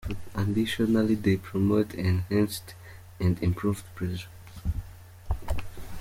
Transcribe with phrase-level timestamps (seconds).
[0.33, 2.73] Additionally they promote enhanced
[3.19, 4.29] and improved pleasure,.